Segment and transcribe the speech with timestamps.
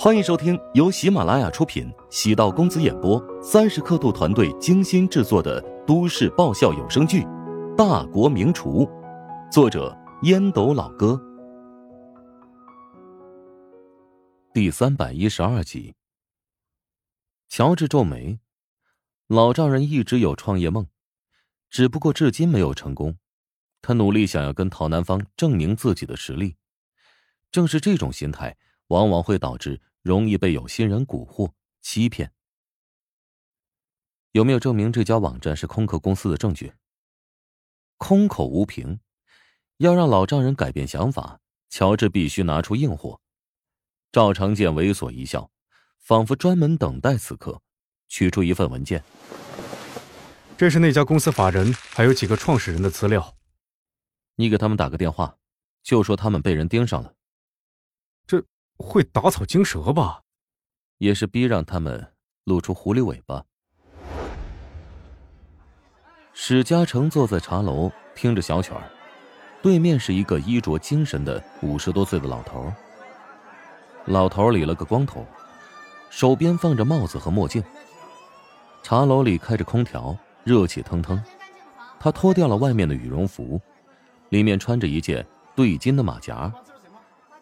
[0.00, 7.22] 欢迎收听由喜马拉雅出品、喜道公子演播、三十刻度团队精心制作的都市爆笑有声剧
[7.76, 8.86] 《大国名厨》，
[9.52, 11.20] 作者烟斗老哥，
[14.54, 15.94] 第三百一十二集。
[17.48, 18.38] 乔治皱眉，
[19.26, 20.86] 老丈人一直有创业梦，
[21.70, 23.16] 只不过至今没有成功。
[23.82, 26.56] 他努力想要跟陶南方证明自己的实力，
[27.50, 28.56] 正是这种心态，
[28.88, 32.32] 往往会导致容易被有心人蛊惑、欺骗。
[34.32, 36.74] 有没有证明这家网站是空壳公司的证据？
[37.96, 39.00] 空口无凭，
[39.78, 43.20] 要让老丈人改变想法，乔治必须拿出硬货。
[44.12, 45.50] 赵长健猥琐一笑，
[45.98, 47.60] 仿佛专门等待此刻，
[48.08, 49.02] 取出一份文件。
[50.56, 53.36] 这是那家公司法人还有几个创始人的资料。
[54.36, 55.38] 你给他们打个电话，
[55.82, 57.14] 就说他们被人盯上了。
[58.78, 60.22] 会打草惊蛇吧？
[60.98, 62.12] 也是逼让他们
[62.44, 63.44] 露出狐狸尾巴。
[66.32, 68.82] 史嘉诚坐在茶楼听着小曲儿，
[69.60, 72.72] 对面是一个衣着精神的五十多岁的老头。
[74.06, 75.26] 老头理了个光头，
[76.08, 77.62] 手边放着帽子和墨镜。
[78.82, 81.22] 茶楼里开着空调，热气腾腾。
[82.00, 83.60] 他脱掉了外面的羽绒服。
[84.30, 86.52] 里面穿着一件对襟的马甲，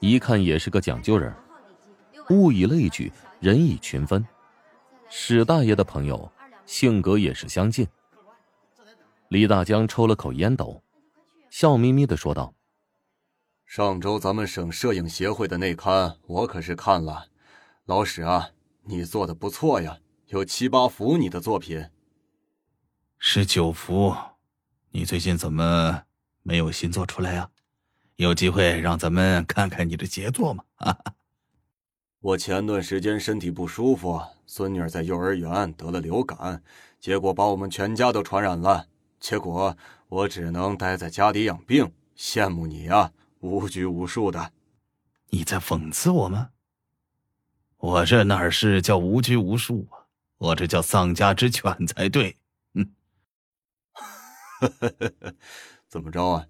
[0.00, 1.34] 一看也是个讲究人。
[2.30, 4.26] 物以类聚，人以群分。
[5.08, 6.30] 史大爷的朋友
[6.64, 7.86] 性格也是相近。
[9.28, 10.82] 李大江抽了口烟斗，
[11.50, 12.54] 笑眯眯的说道
[13.64, 17.28] ：“上周咱们省摄影协会的内刊，我可是看了。
[17.84, 18.50] 老史啊，
[18.82, 21.88] 你做的不错呀，有七八幅你的作品。
[23.18, 24.14] 十九幅，
[24.90, 26.02] 你最近怎么？”
[26.42, 27.50] 没有新作出来呀，
[28.16, 30.64] 有机会让咱们看看你的杰作吗？
[32.20, 36.62] 我前段时间身体不舒服，孙女在幼儿园得了流感，
[36.98, 38.88] 结果把我们全家都传染了。
[39.20, 39.76] 结果
[40.08, 41.92] 我只能待在家里养病。
[42.16, 44.52] 羡慕你呀，无拘无束的。
[45.28, 46.48] 你在讽刺我吗？
[47.76, 50.08] 我这哪是叫无拘无束啊，
[50.38, 52.38] 我这叫丧家之犬才对。
[52.72, 52.94] 嗯。
[55.86, 56.46] 怎么着啊？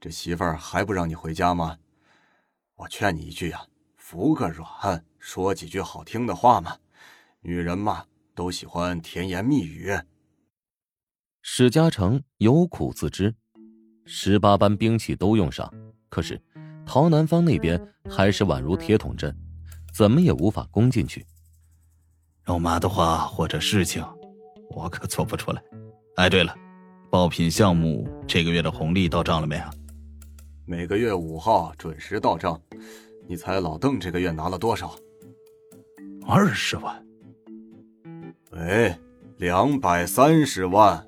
[0.00, 1.76] 这媳妇儿还不让你回家吗？
[2.74, 3.66] 我劝你一句呀，
[3.98, 6.74] 服个软，说几句好听的话嘛。
[7.42, 9.92] 女人嘛，都喜欢甜言蜜语。
[11.42, 13.34] 史嘉诚有苦自知，
[14.06, 15.70] 十八般兵器都用上，
[16.08, 16.40] 可是
[16.86, 17.78] 陶南方那边
[18.08, 19.36] 还是宛如铁桶阵，
[19.92, 21.26] 怎么也无法攻进去。
[22.44, 24.02] 肉麻的话或者事情，
[24.70, 25.62] 我可做不出来。
[26.16, 26.56] 哎，对了。
[27.10, 29.70] 爆品项目这个月的红利到账了没啊？
[30.70, 32.62] 每个月五号准时到账。
[33.26, 34.94] 你猜老邓这个月拿了多少？
[36.24, 37.04] 二十万。
[38.52, 38.96] 哎，
[39.38, 41.04] 两百三十万。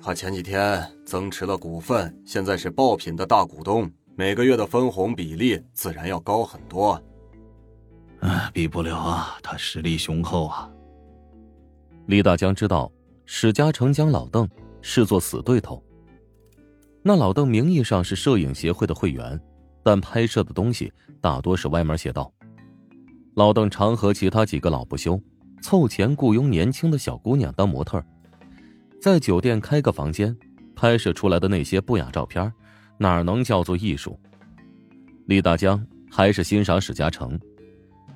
[0.00, 6.98] 他前几天增持了股份，现在是爆品的大股东，每个月的分红比例自然要高很多。
[8.20, 10.70] 啊，比不了啊，他实力雄厚啊。
[12.06, 12.90] 李大江知道
[13.26, 14.48] 史家成将老邓。
[14.80, 15.82] 视作死对头。
[17.08, 19.40] 那老邓名义上是摄影协会的会员，
[19.84, 22.28] 但拍摄的东西大多是歪门邪道。
[23.36, 25.16] 老邓常和其他几个老不休，
[25.62, 28.04] 凑钱雇佣年轻的小姑娘当模特，
[29.00, 30.36] 在酒店开个房间，
[30.74, 32.52] 拍摄出来的那些不雅照片，
[32.98, 34.18] 哪能叫做艺术？
[35.26, 35.80] 李大江
[36.10, 37.38] 还是欣赏史嘉诚，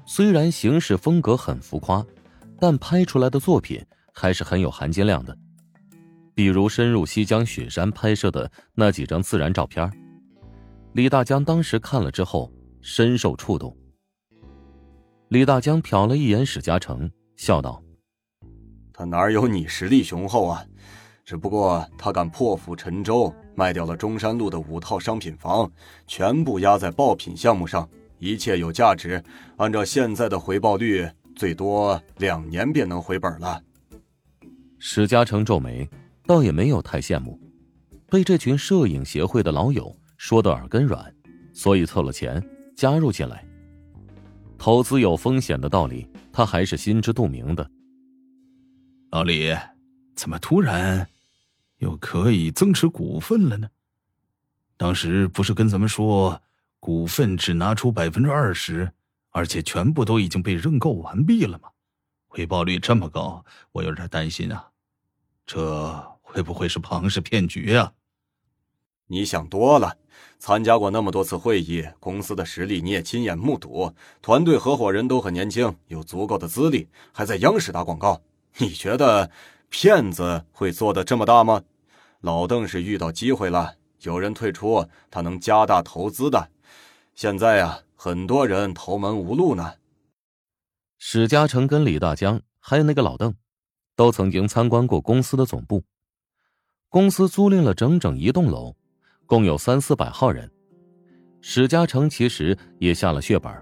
[0.04, 2.04] 虽然行事风格很浮夸，
[2.58, 3.80] 但拍出来的作品
[4.12, 5.38] 还是很有含金量的。
[6.40, 9.92] 比如深入西江雪山拍摄的那几张自然照片，
[10.94, 13.76] 李大江当时看了之后深受触动。
[15.28, 17.82] 李大江瞟了一眼史嘉诚，笑道
[18.90, 20.64] ：“他哪有你实力雄厚啊？
[21.26, 25.70] 只不过他敢破釜沉舟，卖掉了中山路的五套商品房，
[26.06, 27.86] 全部压在爆品项目上，
[28.18, 29.22] 一切有价值。
[29.58, 33.62] 按照现在的回报率，最多两年便能回本了。”
[34.80, 35.86] 史嘉诚皱眉。
[36.30, 37.36] 倒也没有太羡慕，
[38.06, 41.12] 被这群摄影协会的老友说的耳根软，
[41.52, 42.40] 所以凑了钱
[42.76, 43.44] 加入进来。
[44.56, 47.68] 投资有风险的道理，他还是心知肚明的。
[49.10, 49.52] 老李，
[50.14, 51.04] 怎么突然
[51.78, 53.68] 又可以增持股份了呢？
[54.76, 56.40] 当时不是跟咱们说，
[56.78, 58.88] 股份只拿出百分之二十，
[59.30, 61.68] 而且全部都已经被认购完毕了吗？
[62.28, 64.68] 回报率这么高，我有点担心啊。
[65.44, 66.08] 这。
[66.32, 67.92] 会不会是庞氏骗局啊？
[69.08, 69.96] 你想多了。
[70.38, 73.92] 参加过那么多次会议，公司的实力你也亲眼目睹，
[74.22, 78.22] 团队合伙人都很年轻，有足够的资历，还在央视打广告。
[78.56, 79.30] 你觉得
[79.68, 81.62] 骗子会做的这么大吗？
[82.20, 86.50] 老邓是遇到机会了，有人退出，他能加大投资的。
[87.14, 89.74] 现在啊，很多人投门无路呢。
[90.98, 93.34] 史嘉诚跟李大江还有那个老邓，
[93.94, 95.82] 都曾经参观过公司的总部。
[96.90, 98.74] 公司租赁了整整一栋楼，
[99.24, 100.50] 共有三四百号人。
[101.40, 103.52] 史嘉诚其实也下了血本，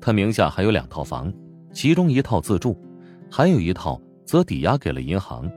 [0.00, 1.32] 他名下还有两套房，
[1.72, 2.76] 其中一套自住，
[3.30, 5.48] 还有一套则抵押给了银行。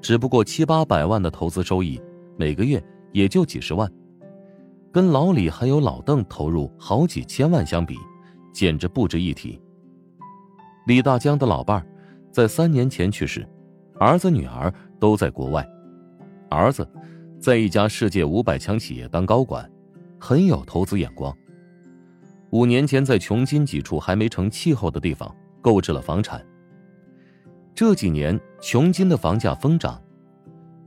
[0.00, 2.00] 只不过七八百万的投资收益，
[2.38, 3.86] 每个月也就几十万，
[4.90, 7.94] 跟老李还有老邓投入好几千万相比，
[8.54, 9.60] 简直不值一提。
[10.86, 11.86] 李大江的老伴儿
[12.32, 13.46] 在三年前去世，
[14.00, 15.62] 儿子女儿都在国外。
[16.48, 16.88] 儿子
[17.40, 19.70] 在一家世界五百强企业当高管，
[20.18, 21.36] 很有投资眼光。
[22.50, 26.44] 五年前在琼金几处还没成气候的地方购置了房产。
[27.74, 30.02] 这几年琼金的房价疯涨，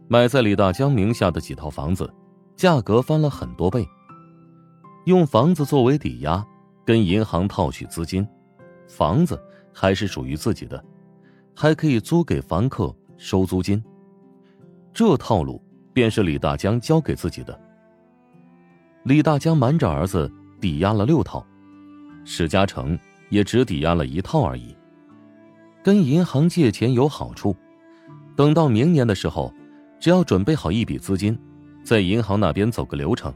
[0.08, 2.12] 买在李大江名下的几套房子，
[2.56, 3.88] 价格翻了很多倍。
[5.06, 6.46] 用房子作为抵押，
[6.86, 8.28] 跟银行套取资金，
[8.88, 9.40] 房子。
[9.72, 10.84] 还是属于自己的，
[11.56, 13.82] 还可以租给房客收租金。
[14.94, 15.62] 这套路
[15.94, 17.60] 便是李大江教给自己的。
[19.04, 21.46] 李大江瞒着儿子抵押了六套，
[22.26, 22.98] 史嘉诚
[23.30, 24.76] 也只抵押了一套而已。
[25.82, 27.56] 跟银行借钱有好处，
[28.36, 29.54] 等到明年的时候，
[30.00, 31.38] 只要准备好一笔资金，
[31.84, 33.34] 在银行那边走个流程，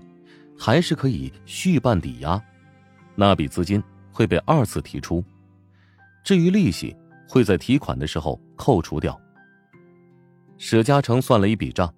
[0.60, 2.42] 还是可以续办抵押，
[3.16, 5.24] 那笔资金会被二次提出。
[6.24, 6.96] 至于利息，
[7.28, 9.20] 会在提款的时候扣除掉。
[10.66, 11.94] 史嘉诚算了一笔账，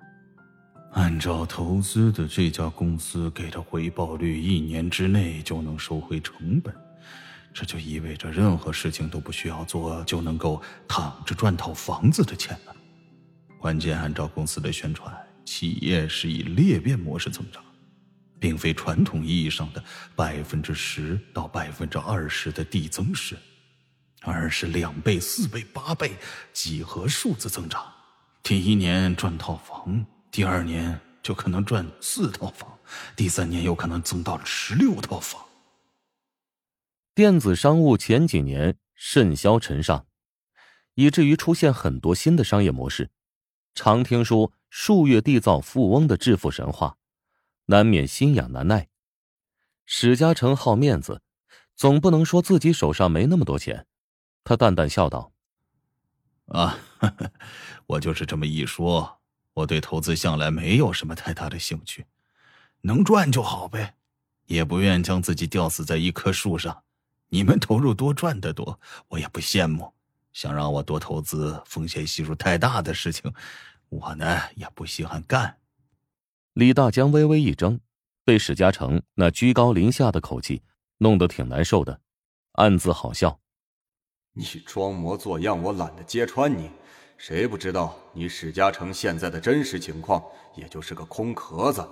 [0.93, 6.75] 按照投资的这家公司给的回报率，一年之内就能收回成本，
[7.53, 12.75] 这就意味着任何事情都不需要做，就能够躺着赚套房子的钱了。
[13.59, 15.15] 关键按照公司的宣传，
[15.45, 17.63] 企业是以裂变模式增长，
[18.39, 19.83] 并非传统意义上的
[20.15, 23.37] 百分之十到百分之二十的递增式。
[24.21, 26.13] 而是两倍、四倍、八倍
[26.51, 27.85] 几何数字增长。
[28.47, 32.77] 第一年赚套房，第二年就可能赚四套房，
[33.15, 35.43] 第三年有可能增到十六套房。
[37.15, 40.05] 电子商务前几年甚嚣尘上，
[40.93, 43.09] 以至于出现很多新的商业模式。
[43.73, 46.97] 常听说数月缔造富翁的致富神话，
[47.65, 48.89] 难免心痒难耐。
[49.87, 51.23] 史嘉诚好面子，
[51.75, 53.87] 总不能说自己手上没那么多钱。
[54.43, 55.33] 他淡淡笑道
[56.47, 56.77] ：“啊，
[57.87, 59.19] 我就是这么一说。
[59.55, 62.05] 我对投资向来没有什么太大的兴趣，
[62.81, 63.95] 能赚就好呗，
[64.47, 66.83] 也不愿将自己吊死在一棵树上。
[67.29, 69.93] 你们投入多，赚得多，我也不羡慕。
[70.33, 73.33] 想让我多投资，风险系数太大的事情，
[73.87, 75.57] 我呢也不稀罕干。”
[76.51, 77.79] 李大江微微一怔，
[78.25, 80.63] 被史嘉诚那居高临下的口气
[80.97, 82.01] 弄得挺难受的，
[82.53, 83.39] 暗自好笑。
[84.37, 86.69] 你装模作样，我懒得揭穿你。
[87.17, 90.21] 谁不知道你史嘉诚现在的真实情况，
[90.57, 91.87] 也就是个空壳子。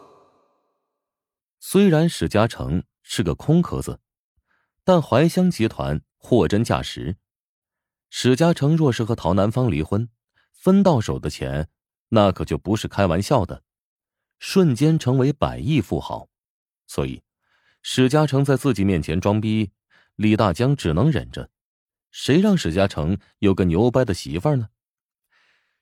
[1.58, 4.02] 虽然史嘉诚是个空壳子，
[4.84, 7.16] 但怀香集团货真价实。
[8.10, 10.10] 史嘉诚若是和陶南方离婚，
[10.52, 11.70] 分到手的钱，
[12.10, 13.64] 那可就不是开玩笑的，
[14.38, 16.28] 瞬间成为百亿富豪。
[16.88, 17.24] 所以，
[17.82, 19.72] 史嘉诚在自己面前装逼，
[20.18, 21.50] 李大江只能忍着。
[22.14, 24.70] 谁让史嘉诚有个牛掰的媳妇儿呢？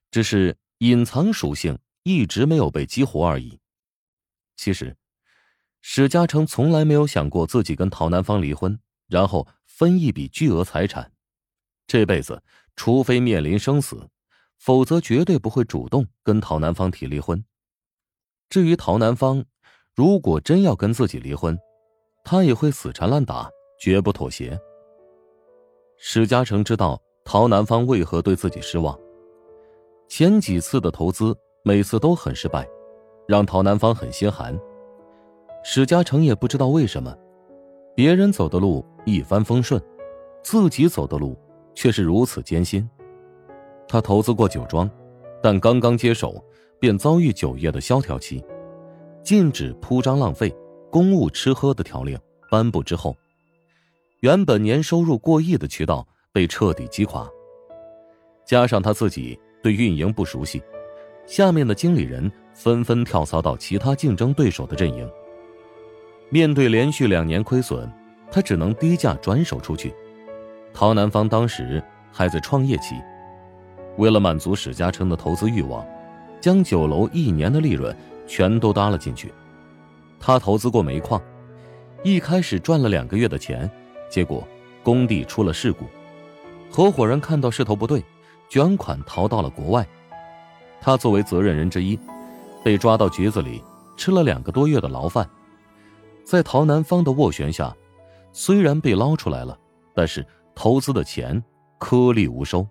[0.09, 3.59] 只是隐藏属性一直没有被激活而已。
[4.55, 4.95] 其实，
[5.81, 11.11] 史嘉诚从来没有想过自己跟陶南方离婚，然后分一笔巨额财产。
[11.85, 12.41] 这辈子，
[12.77, 14.09] 除非面临生死，
[14.57, 17.43] 否则绝对不会主动跟陶南方提离婚。
[18.47, 19.43] 至于陶南方，
[19.93, 21.59] 如果真要跟自己离婚，
[22.23, 23.49] 他也会死缠烂打，
[23.81, 24.57] 绝不妥协。
[26.03, 28.99] 史嘉诚知道陶南方为何对自己失望。
[30.09, 32.67] 前几次的投资每次都很失败，
[33.27, 34.59] 让陶南方很心寒。
[35.63, 37.15] 史嘉诚也不知道为什么，
[37.95, 39.79] 别人走的路一帆风顺，
[40.41, 41.37] 自己走的路
[41.75, 42.89] 却是如此艰辛。
[43.87, 44.89] 他投资过酒庄，
[45.39, 46.43] 但刚刚接手
[46.79, 48.43] 便遭遇酒业的萧条期，
[49.23, 50.51] 禁止铺张浪费、
[50.89, 52.17] 公务吃喝的条令
[52.49, 53.15] 颁布之后。
[54.21, 57.27] 原本年收入过亿的渠道被彻底击垮，
[58.45, 60.61] 加上他自己对运营不熟悉，
[61.25, 65.09] 下面的经理人纷纷跳槽到其他竞争对手的阵营。
[66.29, 67.91] 面对连续两年亏损，
[68.29, 69.91] 他只能低价转手出去。
[70.71, 72.93] 陶南方当时还在创业期，
[73.97, 75.83] 为了满足史嘉诚的投资欲望，
[76.39, 77.95] 将酒楼一年的利润
[78.27, 79.33] 全都搭了进去。
[80.19, 81.19] 他投资过煤矿，
[82.03, 83.67] 一开始赚了两个月的钱，
[84.11, 84.45] 结果
[84.83, 85.85] 工地出了事故，
[86.69, 88.03] 合伙人看到势头不对，
[88.49, 89.87] 卷款逃到了国外。
[90.81, 91.97] 他作为责任人之一，
[92.63, 93.63] 被抓到局子里
[93.95, 95.27] 吃了两个多月的牢饭。
[96.25, 97.73] 在陶南方的斡旋下，
[98.33, 99.57] 虽然被捞出来了，
[99.95, 101.41] 但是投资的钱
[101.79, 102.67] 颗粒无收。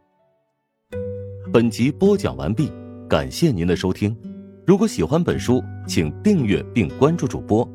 [1.53, 2.71] 本集播讲完毕，
[3.09, 4.17] 感谢您的收听。
[4.67, 7.67] 如果喜欢本书，请订阅并关注主播。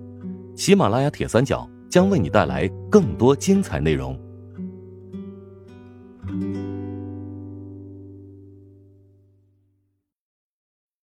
[0.56, 4.20] 喜马拉雅铁三角将为你带来更多精彩内容。